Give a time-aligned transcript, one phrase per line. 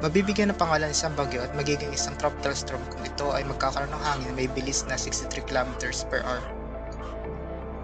[0.00, 4.04] Mabibigyan ng pangalan isang bagyo at magiging isang tropical storm kung ito ay magkakaroon ng
[4.08, 5.76] hangin may bilis na 63 km
[6.08, 6.40] per hour.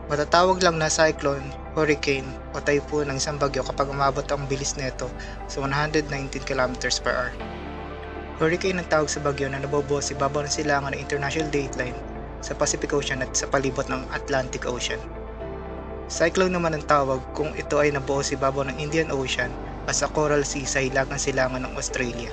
[0.09, 1.45] Matatawag lang na cyclone,
[1.77, 2.25] hurricane
[2.57, 5.12] o typhoon ng isang bagyo kapag umabot ang bilis nito
[5.45, 6.09] sa 119
[6.49, 6.72] km
[7.04, 7.32] per hour.
[8.41, 12.00] Hurricane ang tawag sa bagyo na nabobuo sa ibabaw ng silangan ng International Dateline
[12.41, 15.00] sa Pacific Ocean at sa palibot ng Atlantic Ocean.
[16.09, 19.53] Cyclone naman ang tawag kung ito ay nabuo sa ibabaw ng Indian Ocean
[19.86, 22.31] at sa Coral Sea sa hilagang silangan ng Australia.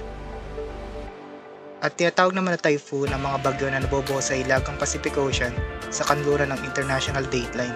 [1.84, 5.52] At tinatawag naman na typhoon ang mga bagyo na nabubuo sa hilagang Pacific Ocean
[5.92, 7.76] sa kanluran ng International Dateline.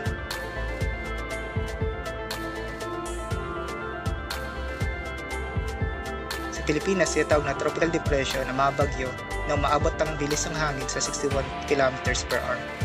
[6.56, 9.10] Sa Pilipinas, tinatawag na tropical depression ang mga bagyo
[9.52, 11.96] na umaabot ang bilis ng hangin sa 61 km
[12.32, 12.77] per hour.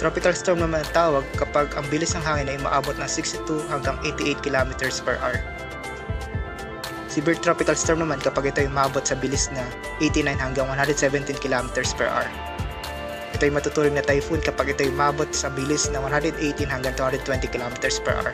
[0.00, 4.00] Tropical storm naman ang tawag kapag ang bilis ng hangin ay maabot ng 62 hanggang
[4.00, 4.72] 88 km
[5.04, 5.36] per hour.
[7.12, 9.60] Severe tropical storm naman kapag ito ay maabot sa bilis na
[10.00, 11.68] 89 hanggang 117 km
[12.00, 12.24] per hour.
[13.36, 17.52] Ito ay matuturing na typhoon kapag ito ay maabot sa bilis na 118 hanggang 220
[17.52, 18.32] km per hour.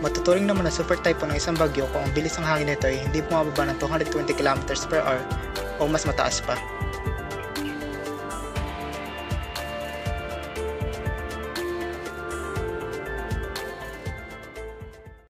[0.00, 2.96] Matuturing naman na super typhoon ng isang bagyo kung ang bilis ng hangin nito ay
[2.96, 5.20] hindi bumababa ng 220 km per hour
[5.76, 6.56] o mas mataas pa.